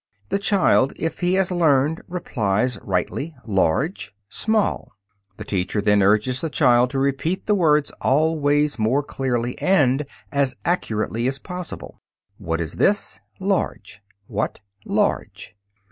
[0.29, 4.93] The child, if he has learned, replies rightly, "Large," "Small."
[5.37, 10.55] The teacher then urges the child to repeat the words always more clearly and as
[10.65, 12.01] accurately as possible.
[12.39, 15.55] "What is it?" "Large." "What?" "Large."